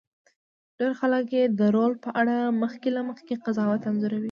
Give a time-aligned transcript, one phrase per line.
[0.77, 4.19] ډېر خلک یې د رول په اړه مخکې له مخکې قضاوت انځوروي.